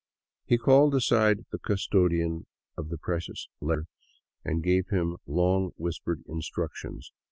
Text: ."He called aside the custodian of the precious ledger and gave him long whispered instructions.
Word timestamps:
."He 0.47 0.57
called 0.57 0.95
aside 0.95 1.45
the 1.51 1.59
custodian 1.59 2.47
of 2.75 2.89
the 2.89 2.97
precious 2.97 3.47
ledger 3.59 3.85
and 4.43 4.63
gave 4.63 4.87
him 4.87 5.17
long 5.27 5.73
whispered 5.77 6.23
instructions. 6.25 7.11